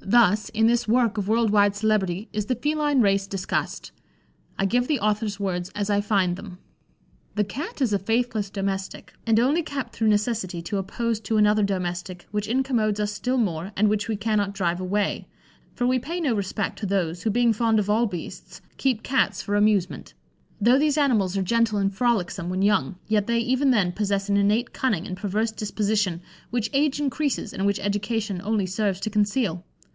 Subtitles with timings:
[0.00, 3.90] Thus, in this work of world wide celebrity, is the feline race discussed.
[4.58, 6.58] I give the author's words as I find them:
[7.34, 11.62] "The Cat is a faithless domestic, and only kept through necessity to oppose to another
[11.64, 15.26] domestic which incommodes us still more, and which we cannot drive away;
[15.74, 19.42] for we pay no respect to those, who, being fond of all beasts, keep Cats
[19.42, 20.12] for amusement.
[20.60, 24.36] Though these animals are gentle and frolicksome when young, yet they, even then, possess an
[24.36, 26.20] innate cunning and perverse disposition,
[26.50, 29.64] which age increases, and which education only serves to conceal.